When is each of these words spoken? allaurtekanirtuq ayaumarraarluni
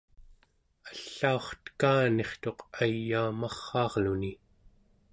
allaurtekanirtuq 0.89 2.59
ayaumarraarluni 2.81 4.31